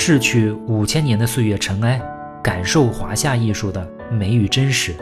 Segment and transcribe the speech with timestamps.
[0.00, 2.00] 逝去五千年的岁月尘埃，
[2.40, 4.94] 感受华夏艺术的美与真实。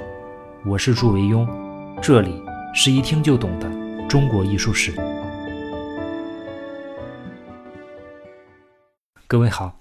[0.64, 1.46] 我是祝维庸，
[2.00, 2.43] 这里
[2.75, 3.71] 是一听就懂的
[4.09, 4.95] 中国艺术史。
[9.27, 9.79] 各位好，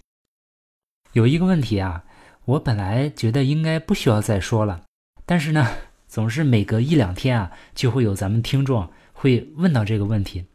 [1.13, 2.03] 有一个问题啊，
[2.43, 4.81] 我本来觉得应该不需要再说了，
[5.25, 5.65] 但是呢，
[6.09, 10.45] 总是每隔一两天啊，就会有咱们听众会问到这个问题，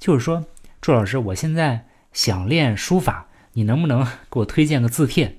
[0.00, 0.44] 就是说，
[0.80, 3.25] 祝老师，我现在想练书法。
[3.56, 5.38] 你能不能给我推荐个字帖？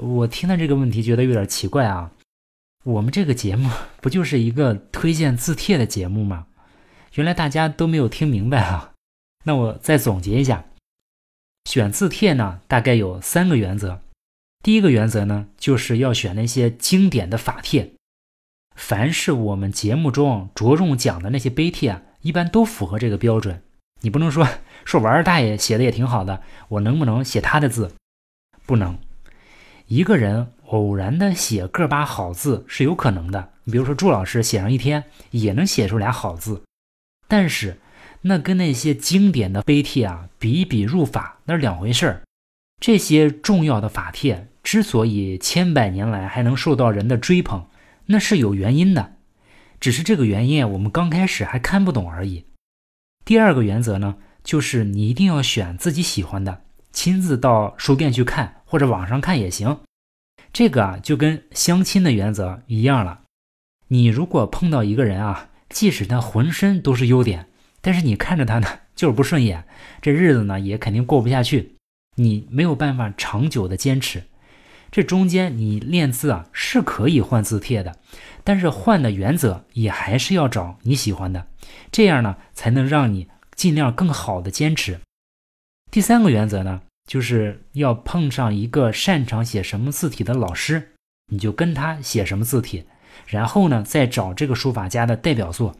[0.00, 2.12] 我听到这个问题觉得有点奇怪啊。
[2.84, 3.70] 我们这个节目
[4.00, 6.46] 不就是一个推荐字帖的节目吗？
[7.14, 8.94] 原来大家都没有听明白啊。
[9.44, 10.64] 那我再总结一下，
[11.66, 14.00] 选字帖呢，大概有三个原则。
[14.62, 17.92] 第一个原则呢，就是要选那些经典的法帖。
[18.74, 23.62] 凡是我们节目中着重讲的那些碑帖啊，一般都符合这个标准。
[24.00, 24.46] 你不能说。
[24.86, 27.94] 说玩儿大爷写的也挺好的，我能不能写他的字？
[28.64, 28.98] 不能。
[29.86, 36.62] 一个人偶然的写个把好字是有可能的，你比如说祝老师写上一天也能写出俩好字，
[37.28, 37.78] 但是
[38.22, 42.22] 那跟那些经典的碑帖啊，笔笔入法那是两回事儿。
[42.80, 47.66] 这些重要的法帖之所以千百年来还能受到人的追捧，
[48.06, 49.16] 那是有原因的，
[49.78, 52.46] 只是这个原因我们刚开始还看不懂而已。
[53.24, 54.16] 第二个原则呢？
[54.42, 59.80] 就是你一定要选自己喜欢的，亲自到书店去看，或者网上看也行。
[60.52, 63.20] 这个啊，就跟相亲的原则一样了。
[63.88, 67.46] 你如果碰到一个人啊，即使他浑身都是优点，
[67.80, 69.64] 但是你看着他呢就是不顺眼，
[70.00, 71.76] 这日子呢也肯定过不下去。
[72.16, 74.24] 你没有办法长久的坚持。
[74.90, 77.96] 这中间你练字啊是可以换字帖的，
[78.44, 81.46] 但是换的原则也还是要找你喜欢的，
[81.90, 83.28] 这样呢才能让你。
[83.56, 85.00] 尽量更好的坚持。
[85.90, 90.92] 第三个原则呢，就是要碰上一个擅长写什么字体的老师，
[91.30, 92.86] 你就跟他写什么字体，
[93.26, 95.76] 然后呢，再找这个书法家的代表作。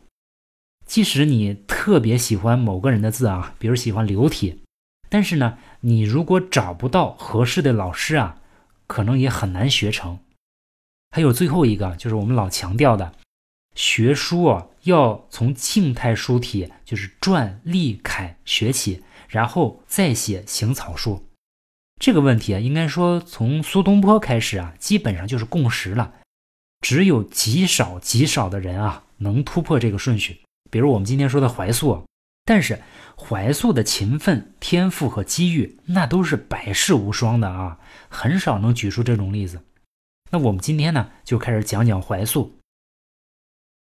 [0.84, 4.60] 即使你特别喜欢某个人的字啊，比如喜欢流体，
[5.08, 8.39] 但是呢，你如果找不到合适的老师啊，
[8.90, 10.18] 可能也很难学成。
[11.12, 13.14] 还有最后一个，就是我们老强调的。
[13.76, 21.24] 学书啊，要从静态书体，就是篆、隶、楷学起，然后再写行草书。
[22.00, 26.14] 这个问题啊，应该说从苏东坡开始啊，基本上就是共识了。
[26.80, 30.40] 只有极少极少的人啊，能突破这个顺序。
[30.68, 32.04] 比如我们今天说的怀素，
[32.44, 32.80] 但是
[33.16, 37.78] 怀素的勤奋、天赋和机遇，那都是百世无双的啊，
[38.08, 39.62] 很少能举出这种例子。
[40.32, 42.58] 那我们今天呢，就开始讲讲怀素。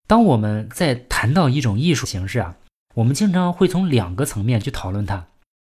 [0.06, 2.56] 当我们在谈到一种艺术形式啊，
[2.94, 5.26] 我们经常会从两个层面去讨论它。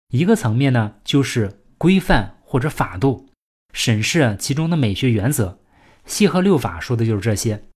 [0.10, 3.30] 一个层面呢，就是规范或者法度，
[3.74, 5.60] 审视其中的美学原则。
[6.06, 7.69] 谢赫六法说的就是这些。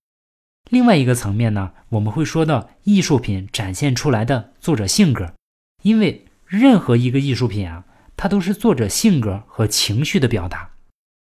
[0.70, 5.34] 另外一个层面呢，我们会说到艺术品展现出来的作者性格，
[5.82, 7.84] 因为任何一个艺术品啊，
[8.16, 10.70] 它都是作者性格和情绪的表达。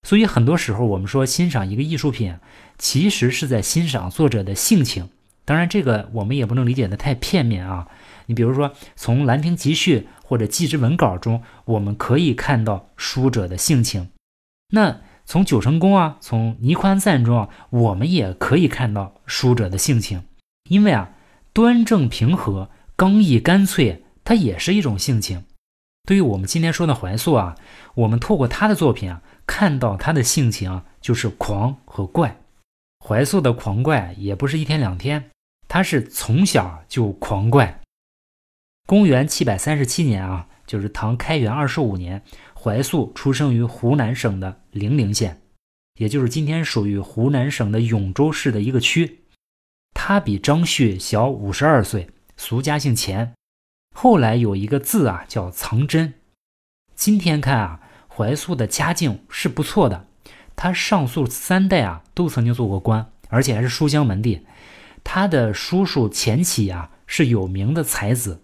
[0.06, 2.36] 所以很多时候，我们说欣赏一个艺术品，
[2.78, 5.10] 其实是在欣赏作者的性情。
[5.44, 7.88] 当然，这个我们也不能理解的太片面啊。
[8.26, 14.04] 你比如说，从《兰亭集序》或者《祭侄文稿》中，我们可以看到书者的性情；
[14.72, 20.24] 那从《九成宫》啊，从《倪宽赞》中啊，我们也可以看到书者的性情。
[20.68, 21.12] 因为啊，
[21.52, 25.44] 端正平和、刚毅干脆，它也是一种性情。
[26.04, 27.54] 对于我们今天说的怀素啊，
[27.94, 29.22] 我们透过他的作品啊。
[29.46, 32.40] 看到他的性情就是狂和怪，
[32.98, 35.30] 怀素的狂怪也不是一天两天，
[35.68, 37.80] 他是从小就狂怪。
[38.88, 42.20] 公元七百三十七年啊，就是唐开元二十五年，
[42.62, 45.40] 怀素出生于湖南省的零陵县，
[45.98, 49.20] 也就是今天属于湖南省的永州市的一个区。
[49.94, 53.32] 他比张旭小五十二岁，俗家姓钱，
[53.94, 56.14] 后来有一个字啊叫藏真。
[56.94, 57.80] 今天看啊。
[58.12, 60.06] 怀素的家境是不错的，
[60.54, 64.44] 他上述三代啊都曾经做过官，而且还是书香门第。
[65.02, 68.42] 他的叔叔钱起啊是有名的才子，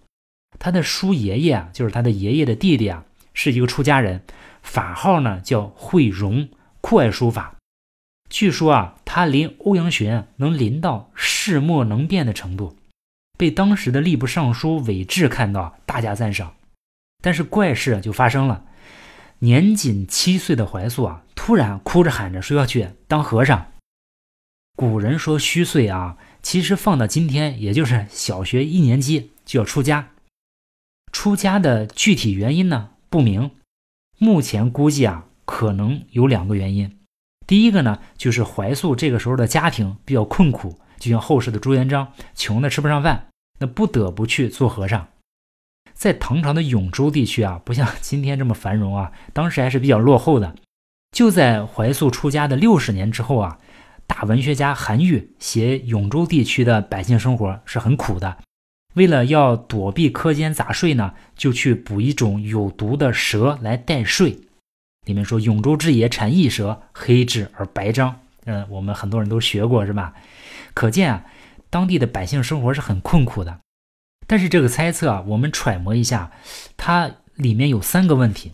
[0.58, 3.04] 他的叔爷爷啊就是他的爷爷的弟弟啊
[3.36, 4.22] 是一个出家人，
[4.62, 6.48] 法号呢叫慧荣，
[6.80, 7.54] 酷爱书法。
[8.28, 12.76] 据说啊他临欧阳询能临到世莫能辨的程度，
[13.38, 16.54] 被当时的吏部尚书韦志看到，大加赞赏。
[17.22, 18.64] 但是怪事就发生了。
[19.40, 23.70] 年仅七岁的怀素啊，突然哭着喊着说要去当和尚。
[24.74, 30.08] 古人说虚岁啊，其实放到今天，也就是小学一年级就要出家。
[31.12, 33.50] 出家的具体原因呢不明，
[34.18, 36.98] 目前估计啊，可能有两个原因。
[37.46, 43.28] 第一个呢，就是怀素这个时候的家庭比较困苦，就像后世的朱元璋，穷的吃不上饭，
[43.60, 45.08] 那不得不去做和尚。
[45.94, 50.56] 在唐朝的永州地区啊，不像今天这么繁荣啊，当时还是比较落后的。
[51.12, 53.58] 就在怀素出家的六十年之后啊，
[54.06, 58.36] 大文学家韩愈写永州地区的百姓生活是很苦的。
[58.96, 64.38] 为了要躲避苛奸杂税呢，就去捕一种有毒的蛇来代税。
[65.04, 68.18] 里面说永州之野产异蛇，黑质而白章。
[68.46, 70.14] 嗯，我们很多人都学过是吧？
[70.72, 71.24] 可见啊，
[71.68, 73.60] 当地的百姓生活是很困苦的。
[74.26, 76.32] 但是这个猜测啊，我们揣摩一下，
[76.76, 78.52] 它里面有三个问题。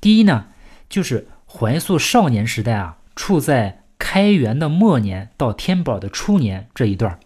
[0.00, 0.48] 第一呢，
[0.88, 7.18] 就是怀素少年时代啊，处在开元的末年到天宝的初年这一段，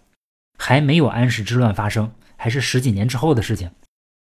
[0.56, 2.12] 还没有安史之乱发生，
[2.46, 3.69] 还是十几年之后的事情。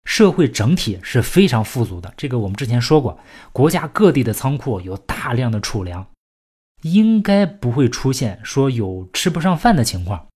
[0.06, 3.20] 社会整体是非常富足的，这个我们之前说过，
[3.52, 6.06] 国家各地的仓库有大量的储粮，
[6.80, 10.28] 应该不会出现说有吃不上饭的情况。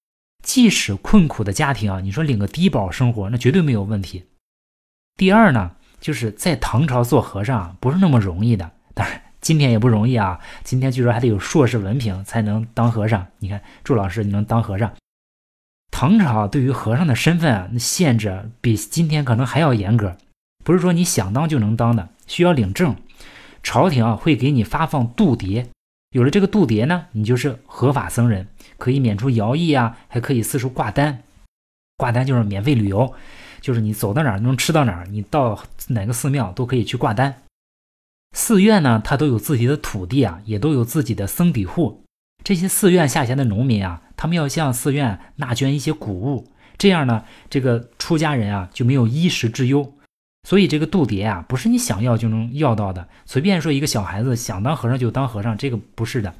[0.44, 4.26] 即使困苦的家庭啊，你说领个低保生活，那绝对没有问题。
[5.16, 5.70] 第二呢，
[6.02, 10.38] 就是在唐朝做和尚不是那么容易的，当然今天也不容易啊。
[10.62, 13.26] 今天据说还得有硕士文凭才能当和尚。
[13.38, 14.92] 你看祝老师，你能当和尚？
[16.00, 20.16] 唐朝对于和尚的身份啊，那限制比今天可能还要严格，
[20.64, 22.96] 不是说你想当就能当的，需要领证。
[23.62, 25.66] 朝廷啊会给你发放度牒，
[26.12, 28.48] 有了这个度牒呢，你就是合法僧人。
[28.78, 31.22] 可以免除徭役啊，还可以四处挂单，
[31.98, 33.12] 挂单就是免费旅游，
[33.60, 37.42] 就是你走到哪儿能吃到哪儿，你到哪个寺庙都可以去挂单。
[38.34, 42.02] 寺院呢，它都有自己的土地啊，也都有自己的僧底户。
[42.42, 49.94] 这些寺院下辖的农民啊，他们要向寺院纳捐一些谷物，这样呢，这个出家人啊就没有衣食之忧。
[50.46, 53.08] 所以这个度牒啊，不是你想要就能要到的。
[53.24, 56.34] 随便说一个小孩子想当和尚就当和尚，这个不是的。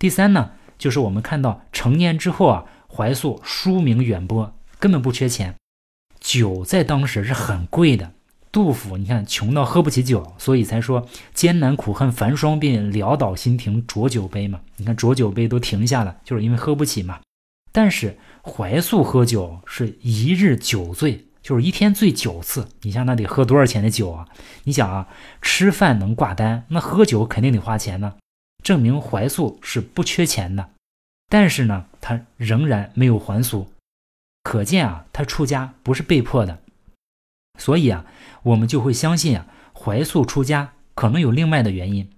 [0.00, 0.50] 第三呢。
[0.76, 5.56] 就是我们看到成年之后啊，怀素书名远播，根本不缺钱。
[6.20, 8.12] 酒在当时是很贵的。
[8.58, 14.60] 杜甫你看穷到喝不起酒，所以才说艰难苦恨繁霜鬓，潦倒新停浊酒杯嘛。
[14.78, 17.20] 你看浊酒杯都停下了，就是因为喝不起嘛。
[17.70, 22.66] 但是怀素喝酒是一日酒醉，就是一天醉九次。
[22.82, 24.26] 你像那得喝多少钱的酒啊？
[24.64, 25.06] 你想啊，
[25.40, 28.14] 吃饭能挂单，那喝酒肯定得花钱呢。
[28.64, 30.70] 证明怀素是不缺钱的，
[31.28, 33.68] 但是呢，他仍然没有还俗，
[34.42, 36.58] 可见啊，他出家不是被迫的。
[37.58, 38.06] 所以啊，
[38.42, 42.08] 我们就会相信啊，怀素出家可能有另外的原因，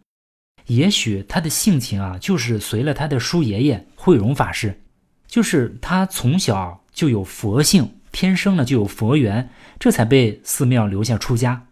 [0.66, 4.80] 也许他的性情啊，就是随了他的叔爷爷慧荣法师，
[5.26, 11.66] 就是他从小就有佛性，天生呢就有佛缘，这才被寺庙留下出家。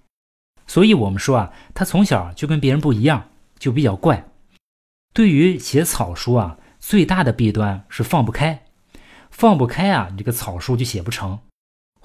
[0.66, 4.24] 所以我们说啊，他从小就跟别人不一样，就比较怪。
[5.14, 8.64] 对于写草书啊，最大的弊端是放不开，
[9.30, 11.38] 放不开啊，你这个草书就写不成。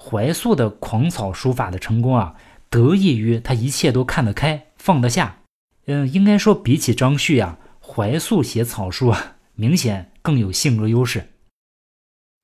[0.04, 2.34] 怀素的狂草书法的成功啊，
[2.68, 5.38] 得益于他一切都看得开，放得下。
[5.86, 11.30] 嗯，应该说比起张旭啊，怀素写草书啊，明显更有性格优势。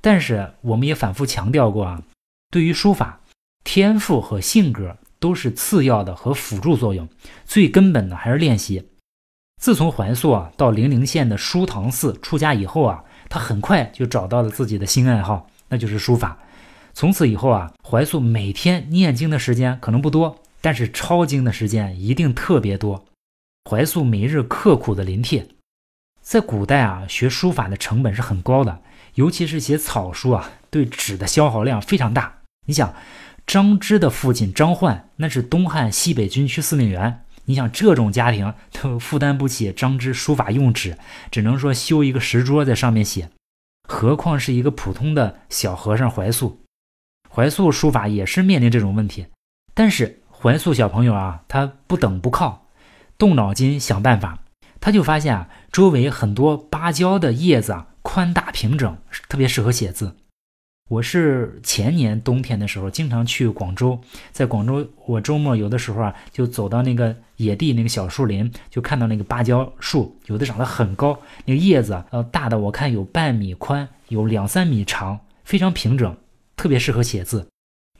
[0.00, 2.02] 但是我们也反复强调过啊，
[2.50, 3.20] 对于书法，
[3.62, 7.08] 天赋和性格都是次要的和辅助作用，
[7.44, 8.88] 最根本的还是练习。
[9.60, 16.38] 自从怀素啊到零陵县的书堂寺出家以后啊，他很快就找到了自己的新爱好，那就是书法。
[16.92, 23.04] 从此以后啊，怀素每天念经的时间可能不多，但是抄经的时间一定特别多。
[23.70, 25.46] 怀素每日刻苦的临帖，
[26.20, 28.80] 在古代啊，学书法的成本是很高的，
[29.14, 32.40] 尤其是写草书啊，对纸的消耗量非常大。
[32.66, 32.94] 你想，
[33.46, 37.24] 张芝的父亲张焕那是东汉西北军区司令员。
[37.46, 40.96] 你想这种家庭都负担不起张芝书法用纸，
[41.30, 43.28] 只能说修一个石桌在上面写，
[43.88, 46.60] 何况是一个普通的小和尚怀素。
[47.32, 49.26] 怀素书法也是面临这种问题，
[49.72, 52.66] 但是怀素小朋友啊，他不等不靠，
[53.16, 54.40] 动脑筋想办法，
[54.80, 60.16] 他就发现啊，周围很多芭蕉的叶子啊，宽大平整，特别适合写字。
[60.88, 64.00] 我是前年冬天的时候经常去广州，
[64.32, 76.16] 在广州，我周末有的时候啊，就走到那个野地那个小树林，就看到那个芭蕉树，有的长得很高，那个叶子呃大的我看有半米宽，有两三米长，非常平整，
[76.60, 77.48] 特别适合写字。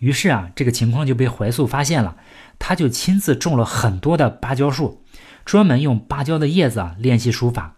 [0.00, 2.18] 于是啊，这个情况就被怀素发现了，
[2.58, 5.02] 他就亲自种了很多的芭蕉树，
[5.46, 7.76] 专门用芭蕉的叶子啊练习书法。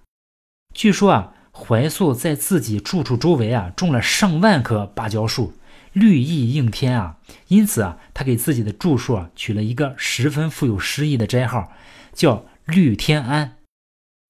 [0.74, 1.34] 据说啊。
[1.54, 5.52] 怀素在自己住处周围啊种了上万棵芭蕉树，
[5.92, 11.70] 绿意映天啊，因此啊，他给自己的住处啊取了一个十分富有诗意的斋号，
[12.14, 13.58] 叫绿天安。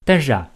[0.04, 0.50] 但是啊，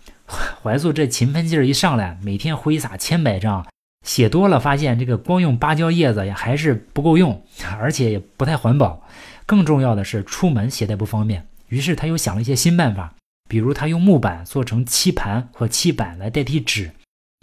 [0.61, 3.65] 怀素这勤奋劲儿一上来，每天挥洒千百丈，
[4.07, 7.45] 写多了发现这个光用芭蕉叶子也还是不够用，
[7.79, 9.03] 而且也不太环保。
[9.45, 13.13] 更重要的是出门携带不方便，于是他又想了一些新办法，
[13.49, 16.93] 比如他用木板做成漆盘和漆板来代替纸，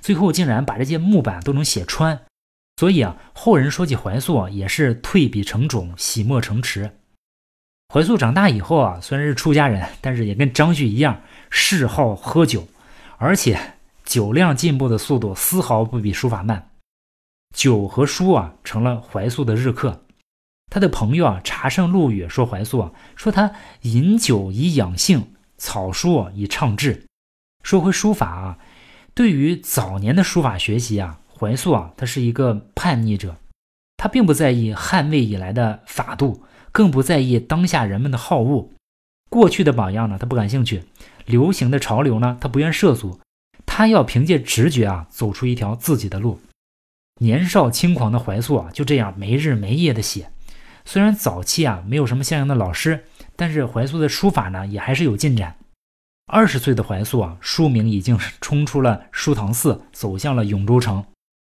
[0.01, 2.19] 最后竟然把这些木板都能写穿。
[2.77, 6.91] 所以啊，后人说起怀素啊，也是退笔成种，洗墨成池。
[7.93, 12.67] 怀素长大以后啊，虽然是出家人，但是也跟张旭一样，嗜好喝酒，
[13.17, 13.72] 而且
[14.03, 16.71] 酒量进步的速度丝毫不比书法慢。
[17.55, 20.03] 酒和书啊，成了怀素的日课。
[20.71, 27.05] 他的朋友啊，茶圣陆羽说怀素啊，说他饮酒以养性，草书以畅志。
[27.61, 28.57] 说回书法啊，
[29.13, 31.19] 对于早年的书法学习啊。
[31.35, 33.35] 怀素啊，他是一个叛逆者，
[33.97, 38.69] 他并不在意汉魏以来的法度，更不在意当下人们的好恶。
[39.29, 40.83] 过去的榜样呢，他不感兴趣；
[41.25, 43.19] 流行的潮流呢，他不愿涉足。
[43.65, 46.39] 他要凭借直觉啊，走出一条自己的路。
[47.19, 50.29] 年少轻狂的怀素啊，就这样没日没夜的写。
[50.85, 53.05] 虽然早期啊没有什么像样的老师，
[53.35, 55.55] 但是怀素的书法呢，也还是有进展。
[56.25, 61.05] 二十岁的怀素啊，书名已经冲出了书堂寺，走向了永州城。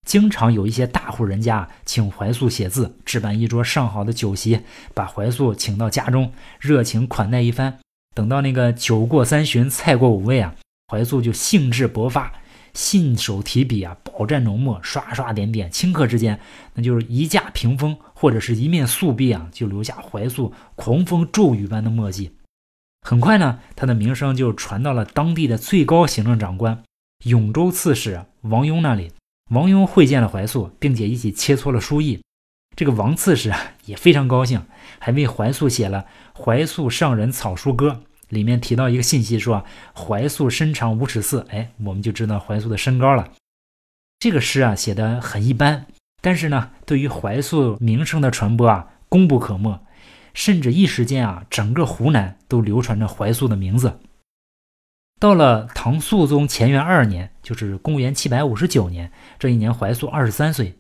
[0.06, 4.62] 经常有一些大户人家请怀素写字，置办一桌上好的酒席，
[4.94, 7.80] 把怀素请到家中，热情款待一番。
[8.14, 10.56] 等到那个酒过三巡，菜过五味啊，
[10.88, 12.34] 怀素就兴致勃发，
[12.74, 16.40] 信手提笔啊，饱蘸浓墨，刷刷点点，顷刻之间，
[16.74, 22.32] 那就是一架屏风或者是一面素壁啊，就留下怀素狂风骤雨般的墨迹。
[23.02, 26.84] 很快呢，他的名声就传到了当地的最高行政长官
[27.26, 29.12] 永州刺史王庸那里。
[29.52, 32.20] 王庸会见了怀素，并且一起切磋了书艺。
[32.76, 34.66] 这个王刺史啊也非常高兴，
[34.98, 36.08] 还为怀素写了
[36.44, 39.66] 《怀素上人草书歌》，里面提到一个信息，说啊
[39.96, 41.46] 怀素身长五尺四。
[41.50, 43.32] 哎，我们就知道怀素的身高了。
[44.20, 45.86] 这个诗啊写的很一般，
[46.22, 49.80] 但是呢，对于怀素名声的传播啊功不可没，
[50.34, 54.00] 甚至一时间啊整个湖南都流传着怀素的名字。
[55.20, 60.78] 到了唐肃宗乾元二年，就是公元七百五十九年，这一年怀素二十三岁。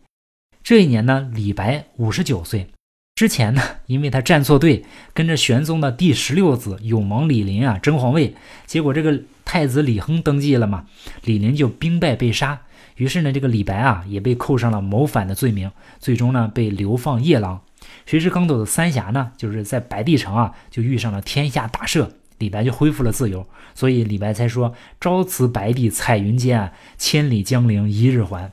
[0.61, 2.67] 这一年呢，李白五十九岁。
[3.15, 10.85] 之前呢， 因为他站错队，跟着玄宗的第十六子永王李璘啊争皇位，结果这个太子李亨登基了嘛，
[11.23, 12.61] 李璘就兵败被杀。
[12.97, 17.61] 于是呢，这个李白啊也被扣上了谋反的罪名，最终呢被流放夜郎。
[18.05, 22.09] 谁知刚走的三峡呢，就是在白帝城啊，就遇上了天下大赦。
[22.37, 28.51] 李白就恢复了自由，所以李白才说“朝辞白帝彩云间，千里江陵一日还”。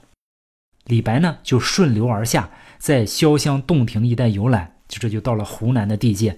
[0.87, 2.50] 李白呢就顺流而下，
[2.83, 6.37] 在潇湘洞庭一带游览，就这就到了湖南的地界。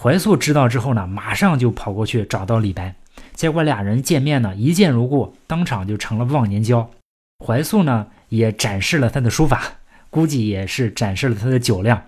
[0.00, 2.94] 怀素知道之后呢，马上就跑过去找到李白，
[3.34, 6.88] 结果俩人见面呢，一见如故，当场就成了忘年交。
[7.44, 9.60] 怀素呢也展示了他的书法，
[10.08, 12.00] 估计也是展示了他的酒量。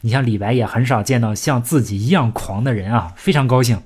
[0.00, 3.80] 你像李白也很少见到像自己一样狂的人啊，非常高兴。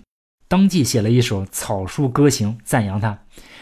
[0.48, 3.18] 当即写了一首草书歌行，赞扬他，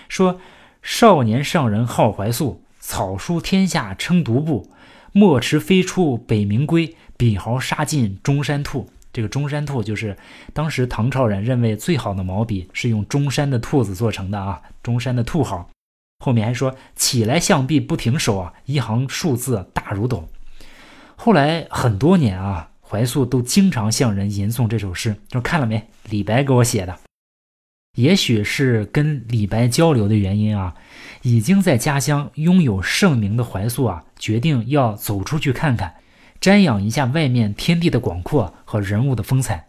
[0.09, 0.39] 说
[0.81, 4.71] ：“少年上人好怀素，草书天下称独步。
[5.15, 10.17] 墨池飞出北冥龟，笔毫杀尽中山兔。”这个中山兔就是
[10.53, 15.71] 当时唐朝人认为最好的毛笔，是用中山的兔子做成的啊，中山的兔毫。
[16.19, 20.29] 后面还说：“起来象臂不停手啊，一行数字大如斗。”
[21.17, 22.71] 后来很多年啊。
[22.87, 25.89] 怀素都经常向人吟诵这首诗，就看了没？
[26.11, 26.97] 李白给我写的。
[27.97, 30.75] 也许是跟李白交流的原因啊，
[31.25, 35.95] 已经在家乡拥有盛名的怀素啊，决定要走出去看看，
[36.39, 39.67] 瞻仰一下外面天地的广阔和人物的风采。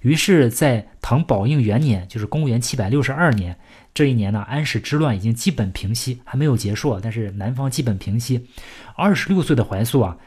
[0.00, 3.56] 于是，在唐宝应元年，就是公元七百六十二年
[3.94, 8.48] 这一年呢，安史之乱已经基本平息，还没有结束，但是南方基本平息。
[8.96, 10.18] 二十六岁的怀素啊。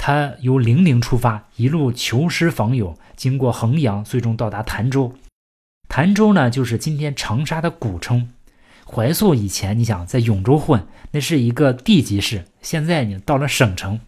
[0.00, 5.12] 他由零陵出发，一路求师访友，经过衡阳，最终到达潭州。
[5.88, 8.30] 潭州呢，就是今天长沙的古称。
[8.90, 14.00] 怀素以前，你想在永州混，那是一个地级市，现在你到了省城。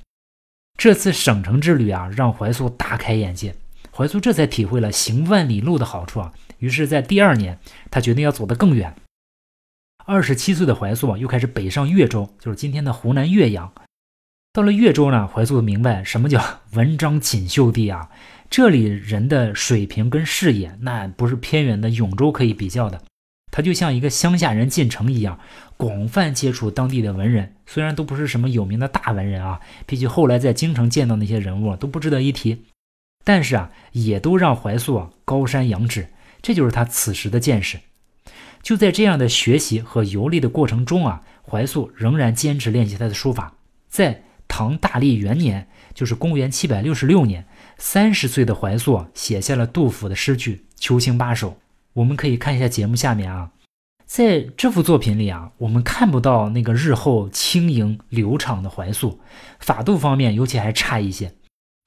[0.78, 3.54] 这次省城之旅啊，让怀素大开眼界。
[3.94, 6.32] 怀素这才体会了行万里路的好处啊。
[6.58, 7.58] 于是，在第二年，
[7.90, 8.94] 他决定要走得更远。
[10.06, 13.70] 二十七岁的怀素啊，又开始北上越州，就是今天的湖南岳阳。
[14.52, 18.08] 到了越州呢，怀素明白什么叫文章锦绣地啊！
[18.48, 23.00] 这里人的水平跟视野，那不是偏远的永州可以比较的。
[23.50, 25.38] 他就像一个乡下人进城一样，
[25.76, 27.56] 广泛接触当地的文人。
[27.66, 32.64] 虽然都不是什么有名的大文人啊，比起后来在京城见到那些人物都不值得一提，
[33.24, 36.08] 但是啊，也都让怀素啊高山仰止。
[36.42, 37.78] 这就是他此时的见识。
[38.62, 43.54] 就在这样的学习和游历的过程中啊，怀素仍然坚持练习他的书法。
[43.88, 47.46] 在唐大历元年，就是公元七百六十六年，
[47.78, 51.50] 三十岁的怀素写下了杜甫的诗句《秋兴八首》。
[51.94, 53.50] 我们可以看一下节目下面啊，
[54.06, 59.20] 在这幅作品里啊，我们看不到那个日后轻盈流畅的怀素，
[59.58, 61.34] 法度方面尤其还差一些，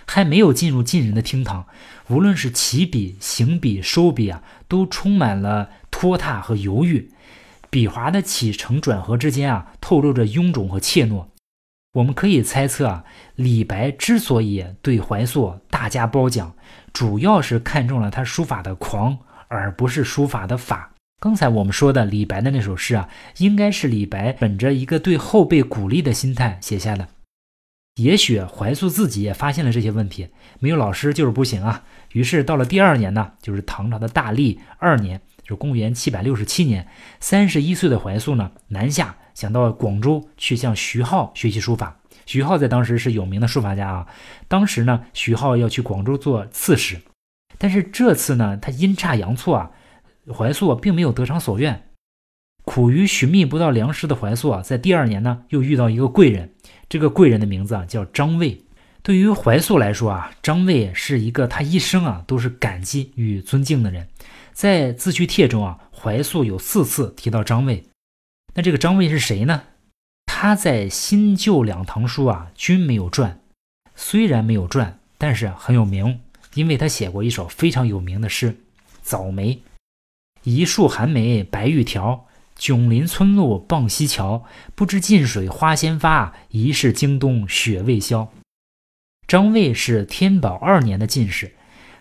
[0.06, 1.66] 还没有进入晋人的厅堂。
[2.10, 7.10] 无论是起笔、行笔、收笔啊，都充满了拖沓和犹豫，
[7.70, 11.28] 笔划的起承转合之间啊，透露着臃肿和怯懦。
[11.94, 13.06] 我们可以猜测啊，
[13.36, 16.54] 李白之所以对怀素大加褒奖，
[16.92, 19.18] 主要是看中了他书法的狂。
[19.54, 20.92] 而不是书法的法。
[21.22, 23.08] 刚才我们说的李白的那首诗啊，
[23.38, 27.08] 应该是李白本着一个对后辈鼓励的心态写下的。
[27.96, 30.30] 也许怀素自己也发现了这些问题，
[30.60, 31.84] 没有老师就是不行啊。
[32.12, 36.88] 于是到了第二年呢，就是唐朝的大历二年，就是公元七百六十七年，
[37.20, 42.00] 三十一岁的怀素呢，南下想到广州去向徐浩学习书法。
[42.26, 44.08] 徐浩在当时是有名的书法家啊。
[44.48, 47.00] 当时呢，徐浩要去广州做刺史。
[47.58, 49.72] 但是这次呢，他阴差阳错啊，
[50.34, 51.90] 怀素并没有得偿所愿。
[52.66, 56.54] 苦于寻觅不到粮食的怀素啊，在第二年呢，又遇到一个贵人。
[56.88, 58.64] 这个贵人的名字啊，叫张卫。
[59.02, 64.08] 对于怀素来说啊，张卫是一个他一生啊都是感激与尊敬的人。
[64.54, 67.84] 在自叙帖中啊，怀素有四次提到张卫。
[68.54, 69.64] 那这个张卫是谁呢？
[70.26, 73.42] 他在新旧两唐书啊均没有传，
[73.94, 76.22] 虽然没有传，但是很有名。
[76.54, 78.52] 因为他写过一首非常有名的诗
[79.02, 79.56] 《早梅》
[80.44, 84.46] ：“一树寒梅白玉条，迥临村路傍溪桥。
[84.76, 88.32] 不知近水花先发，疑是京东雪未消。”
[89.28, 91.54] 张卫是天宝二年的进士，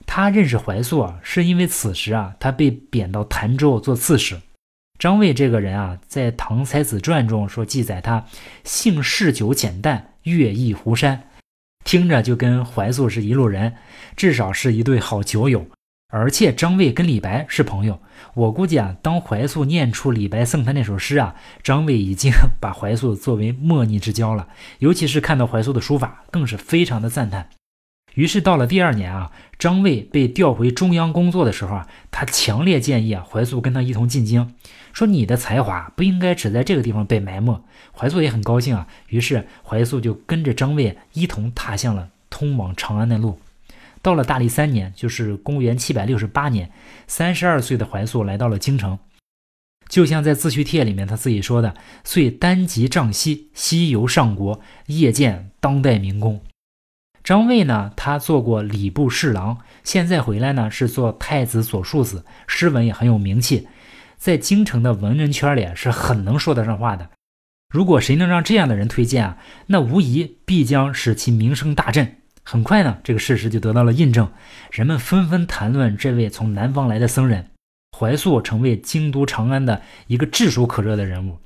[0.04, 4.40] 他认识怀素啊，是因为此时啊，他被贬到潭州做刺史。
[4.98, 8.26] 张卫这个人啊，在《唐才子传》中说记载他
[8.64, 11.28] 性嗜酒简淡，乐毅湖山。
[11.84, 13.74] 听着就跟怀素是一路人，
[14.16, 15.66] 至少是一对好酒友。
[16.14, 17.98] 而且张卫跟李白是朋友，
[18.34, 24.48] 我估计啊，当怀素念出李白送他那首诗啊，张卫已经把怀素作为莫逆之交了。
[24.80, 27.48] 尤其是看到怀素的书法，更是非常的赞叹。
[28.14, 34.54] 于是到了第二年啊，张卫被调回中央工作的时候啊，他强烈建议啊怀素跟他一同进京，
[34.92, 37.62] 说你的才华不应该只在这个地方被埋没。
[37.96, 43.38] 怀素也很高兴啊，于是怀素就跟着张卫一同踏向了通往长安的路。
[44.02, 46.70] 到了大历三年，就是公元七百六十八年，
[47.06, 48.98] 三十二岁的怀素来到了京城，
[49.88, 56.42] 就像在自叙帖里面他自己说的：“遂单及帐西，西游上国，夜见当代名工。”
[57.24, 63.68] 张卫呢，他做过礼部侍郎，现在回来呢是做太子左庶子，诗文也很有名气，
[64.16, 67.08] 在京城的文人圈里是很能说得上话的。
[67.72, 72.16] 如果谁能让这样的人推荐啊，那无疑必将使其名声大振。
[72.42, 74.28] 很快呢，这个事实就得到了印证，
[74.72, 77.50] 人们纷纷谈论这位从南方来的僧人
[77.96, 81.38] 怀素，成为京都长安的一个炙手可热的人物。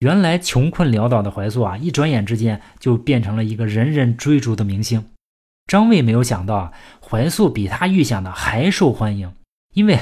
[0.00, 5.04] 原来穷困潦倒的怀素啊，一转眼之间就变成了一个人人追逐的明星。
[5.66, 9.32] 张卫没有想到啊，怀素比他预想的还受欢迎，
[9.74, 9.98] 因为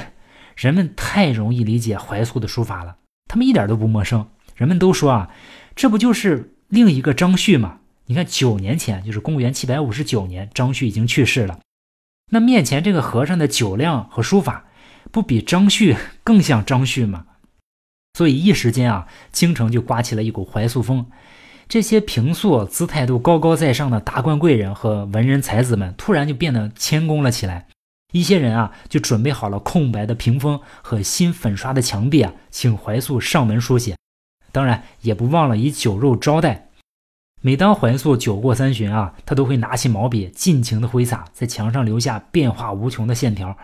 [0.55, 4.27] 人们太容易理解怀素的书法了，他们一点都不陌生。
[4.55, 5.29] 人们都说啊，
[5.75, 7.79] 这不就是另一个张旭吗？
[8.05, 11.59] 你看，九年前，就是公元七百五十九年，张旭已经去世了。
[12.31, 14.65] 那面前这个和尚的酒量和书法，
[15.11, 17.25] 不比张旭更像张旭吗？
[18.17, 21.05] 所以一时间啊，京城就刮起了一股怀素风。
[21.69, 27.67] 这些平素姿态都高高在上的达官贵人和文人才子们，突然就变得谦恭了起来。
[28.13, 33.95] 一些人啊，就准备好了空白的屏风和新粉刷的墙壁啊，请怀素上门书写。
[34.51, 36.69] 当然，也不忘了以酒肉招待。
[37.43, 43.55] 每当怀素酒过三巡啊，他都会拿起毛笔，尽情的挥洒，在墙上留下变化无穷的线条。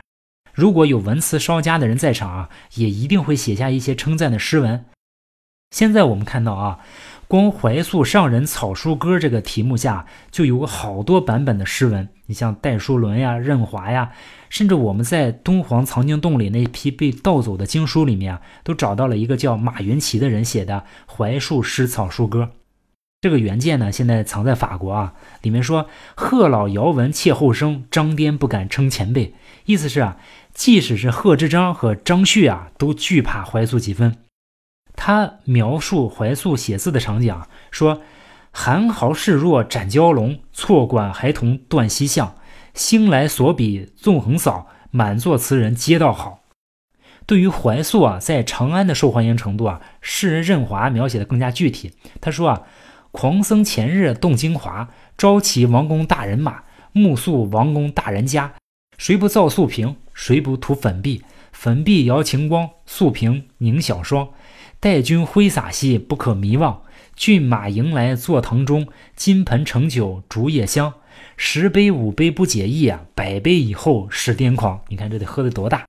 [0.54, 4.86] 如果有文辞稍佳的人在场啊，也一定会写下一些称赞的诗文。
[5.72, 6.80] 现在我们看到啊，
[7.28, 12.08] 光怀素上人草书歌这个题目下，就有好多版本的诗文。
[12.28, 14.12] 你像戴叔伦呀、任华呀，
[14.50, 22.52] 甚至我们在敦煌藏经洞里那批被盗走的经书里面啊，都找到了一个叫马云奇的人写的怀素诗草书歌。
[23.22, 25.14] 这个原件呢，现在藏在法国啊。
[25.42, 29.34] 里面说：“贺老遥闻妾后生，张颠不敢称前辈。”
[29.66, 30.18] 意思是啊，
[30.54, 34.18] 即使是贺知章和张旭啊，都惧怕怀素几分。
[34.96, 38.02] 他描述怀素写字的场景啊，说
[38.52, 42.36] ：“寒豪示弱斩蛟龙，错管孩童断西巷。
[42.74, 46.42] 兴来所笔纵横扫，满座词人皆道好。”
[47.26, 51.94] 对于怀素啊，在长安的受欢迎程度啊，诗人任华描写的更加具体。
[52.22, 52.64] 他说啊。
[53.16, 58.56] 狂僧前日动京华，招齐王公大人马，目宿王公大人家。
[58.98, 59.96] 谁不造素屏？
[60.14, 61.24] 谁不涂粉壁？
[61.52, 64.30] 粉壁摇晴光，素屏凝小霜。
[64.80, 66.82] 待君挥洒兮，不可迷忘。
[67.16, 70.94] 骏马迎来坐堂中，金盆盛酒竹叶香。
[71.38, 74.82] 十杯五杯不解意啊，百杯以后是癫狂。
[74.90, 75.86] 你看这得喝得多大？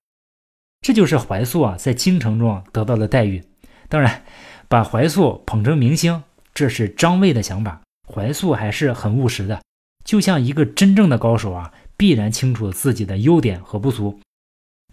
[0.81, 3.43] 这就是怀素啊，在京城中得到的待遇。
[3.89, 4.23] 当然，
[4.69, 6.23] 把怀素捧成明星。
[6.53, 9.61] 这是张卫的想法，怀素还是很务实的，
[10.05, 14.21] 就像一个真正的高手啊，必然清楚自己的优点和不足。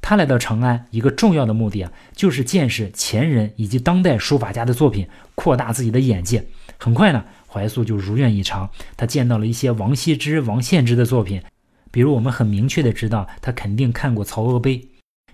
[0.01, 6.45] 他来到长安，一个重要的目的啊，就是见识前人以及当代书法家的作品，扩大自己的眼界。
[6.77, 11.41] 很快呢，怀素就如愿以偿，他见到了一些王羲之、王献之的作品，
[11.91, 14.77] 比如我们很明确的知道，他肯定看过《曹娥碑》，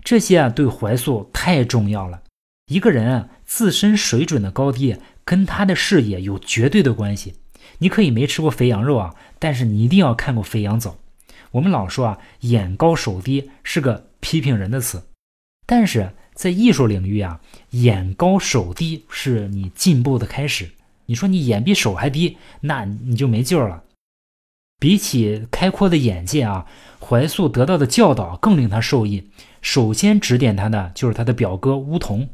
[0.04, 2.22] 这些啊，对怀素太重要了。
[2.70, 4.96] 一个人啊，自身水准的高低。
[5.28, 7.34] 跟他的视野有绝对的关系。
[7.80, 10.92] 你可以没吃过肥羊肉啊，但是你一定要看过《肥羊走》。
[11.52, 15.02] 我们老说啊，眼高手低是个批评人的词，
[15.66, 20.70] 但是在艺术领域啊，眼高手低是你进步的开始。
[21.06, 23.82] 你说你眼比手还低，那你就没救了。
[24.78, 26.66] 比起开阔的眼界啊，
[27.00, 29.28] 怀素得到的教导更令他受益。
[29.60, 32.28] 首先指点他的就是他的表哥乌童。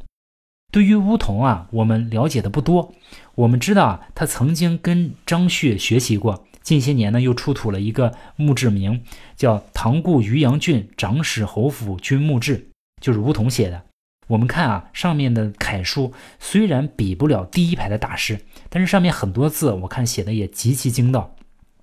[0.72, 2.92] 对于乌童啊，我们了解的不多。
[3.36, 6.44] 我们知道啊，他曾经跟张旭学习过。
[6.64, 9.02] 近些年呢，又出土了一个墓志铭，
[9.36, 12.56] 叫《唐固渔阳郡长史侯府君墓志》，
[13.00, 13.82] 就是乌童写的。
[14.26, 21.36] 我们看啊，上面的楷书虽然比不了第一排的大师，但是上面很多字，我看写的也极其精到。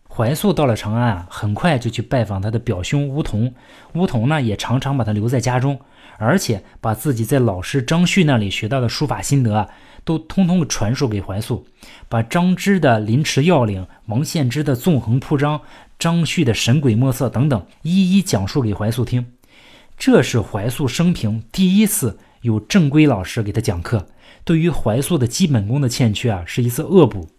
[0.09, 3.53] 怀素到了长安啊，很快就去拜访他的表兄乌童。
[3.93, 5.79] 乌童呢，也常常把他留在家中。
[6.17, 9.67] 而且把自己在老师张旭那里学到的书法心得啊，
[10.03, 11.65] 都通通传授给怀素，
[12.09, 15.61] 把张芝的临池要领、王献之的纵横铺张、
[15.99, 19.25] 张旭的神鬼莫测等等，一一讲述给怀素听。
[19.97, 24.07] 这是怀素生平第一次有正规老师给他讲课，
[24.43, 27.29] 对于怀素的基本功的欠缺啊，是一次恶补。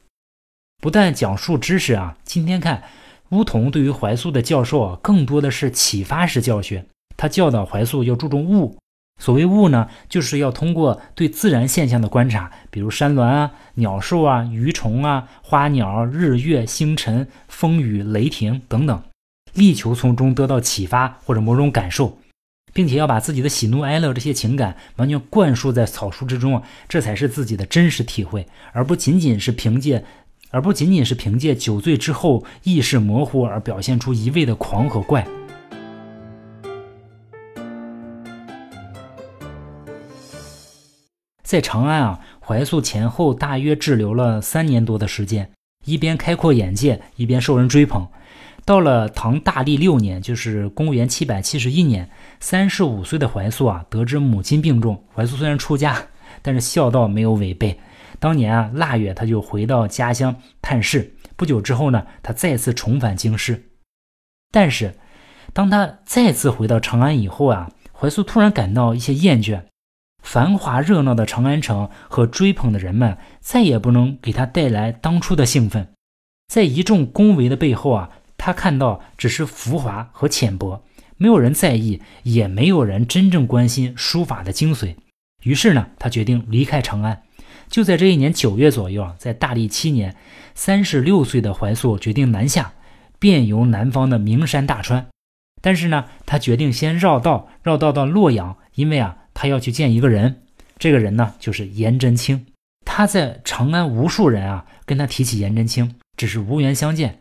[0.81, 2.85] 不但讲述知识啊，今天看
[3.31, 6.85] 乌童对于怀素的教授啊，更多的是启发式教学。
[7.17, 8.77] 他教导怀素要注重悟，
[9.23, 19.03] 所谓物呢，就是要通过对自然现象的观察，比如山峦啊、鸟兽啊、鱼虫啊、花鸟、日月星辰、风雨雷霆等等，
[19.55, 22.19] 力求从中得到启发或者某种感受，
[22.75, 30.05] 并且要把自己的喜怒哀乐这些情感完全灌输在草书之中啊，这才是自己的真实体会，而不仅仅是凭借，
[30.51, 35.25] 而不仅仅是凭借酒醉之后意识模糊而表现出一味的狂和怪。
[41.53, 45.51] 在长安啊，怀素前后大约滞留了三年多的时间，
[45.85, 48.09] 一边开阔眼界，一边受人追捧。
[48.65, 52.09] 到了唐大历六年，就是公元七百七十一年，
[52.41, 55.05] 三十五岁的怀素啊，得知母亲病重。
[55.15, 55.95] 怀素虽然出家，
[56.41, 57.79] 但是孝道没有违背。
[58.19, 61.15] 当年啊，腊月他就回到家乡探视。
[61.37, 63.63] 不久之后呢，他再次重返京师。
[64.51, 64.95] 但是，
[65.53, 69.61] 当他再次回到长安以后啊，怀素突然感到一些厌倦。
[70.23, 75.89] 繁华热闹的长安城和追捧的人们，再也不能给他带来当初的兴奋。
[76.47, 80.85] 在一众恭维的背后啊，他看到只是浮华和浅薄，
[81.17, 84.95] 没有人在意，也没有人真正关心书法的精髓。
[85.43, 87.23] 于是呢，他决定离开长安。
[87.69, 90.15] 就在这一年九月左右啊，在大历七年，
[90.55, 92.73] 三十六岁的怀素决定南下，
[93.19, 95.09] 遍游南方的名山大川。
[95.61, 99.17] 但是呢，他决定先绕道，绕道到洛阳，因为啊。
[99.35, 100.43] 他要去见一个人，
[100.79, 102.47] 这个人呢就是颜真卿。
[102.85, 107.21] 他在长安，无数人啊跟他提起颜真卿，只是无缘相见。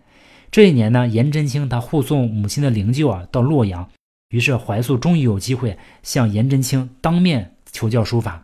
[0.50, 3.90] 这一年呢，颜真卿他护送母亲的灵柩啊到洛阳，
[4.30, 8.44] 于是怀素终于有机会向颜真卿当面求教书法。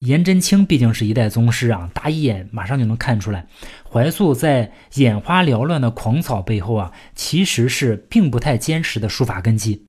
[0.00, 3.46] 颜真卿毕竟是一代宗师啊，大一眼马上就能看出来，
[3.90, 9.82] 怀素在眼花缭乱的狂草背后啊，其实是并不太坚实的书法根基。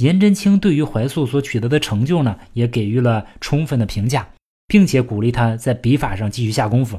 [0.00, 4.26] 颜真卿对于怀素所取得的成就呢，也给予了充分的评价，
[4.66, 6.98] 并且鼓励他在笔法上继续下功夫。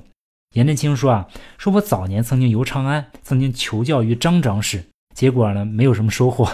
[0.53, 4.83] 颜真卿说啊，说我早年曾经游长安，曾经求教于张长史，
[5.15, 6.47] 结果呢没有什么收获。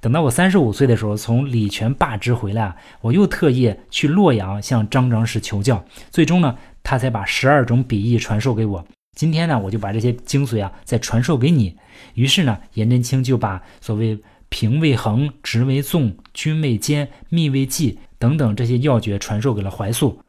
[0.00, 8.86] 等到我三十五岁的时候，从礼泉罢职回来，我又特意去洛阳向张长史求教，最终呢，他才把十二种笔意传授给我。
[9.14, 11.76] 今天呢，我就把这些精髓啊再传授给你。
[12.14, 20.20] 于是呢，颜真卿就把所谓平为衡、直为纵、均为坚、密为纪等等这些要诀传授给了怀素，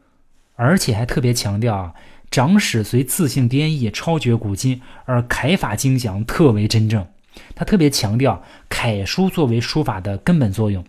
[0.56, 1.94] 而且还特别强调啊。
[2.30, 7.08] 长史虽自性颠异，超绝古今，而楷法精详，特为真正。
[7.56, 10.84] 他特别强调楷书作为书法的根本作用，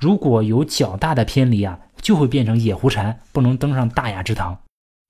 [0.00, 4.60] 如果有较大的偏离啊，就会变成野狐禅，不能登上大雅之堂。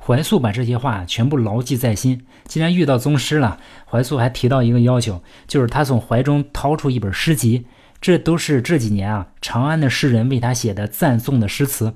[0.07, 2.25] 怀素把这些话全部牢记在心。
[2.45, 3.59] 既然遇到宗师了，
[3.91, 7.67] 怀素还提到一个要求，就是他从怀中掏出一本诗集，
[8.01, 11.93] 这都是这几年啊长安的诗人为他写的赞颂的诗词。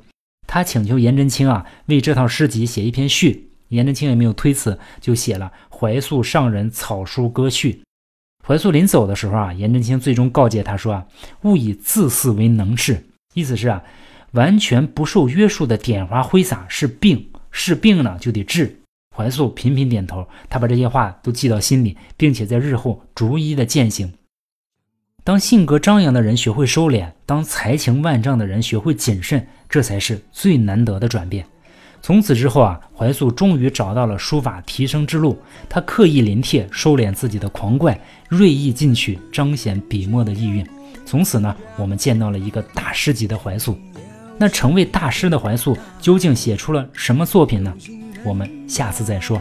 [0.49, 3.51] 他请求颜真卿啊为这套诗集写一篇序。
[3.69, 7.85] 颜真卿也没有推辞，就写了《怀素上人草书歌序》。
[8.45, 11.07] 怀素临走的时候啊，颜真卿最终告诫他说啊
[11.43, 13.85] ：“勿以自恃为能事。”意思是啊，
[14.33, 18.77] 完全不受约束的点花挥洒是病，是病呢就得治。
[19.15, 24.13] 怀素频频点头，他把这些话都记到心里，并且在日后逐一的践行。
[25.23, 31.45] 当性格张扬的人学会收敛，当才情万丈的人学会谨慎，这才是最难得的转变。
[32.01, 35.39] 从此之后啊，怀素终于找到了书法提升之路。
[35.69, 40.67] 他刻意临帖，收敛自己的狂怪，锐意进取，彰显笔墨的意蕴。
[41.05, 43.79] 从此呢，我们见到了一个大师级的怀素。
[44.41, 47.71] 那成为大师的怀素究竟写出了什么作品呢？
[48.25, 49.39] 我们下次再说。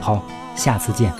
[0.00, 0.20] 好，
[0.56, 1.12] 下次见。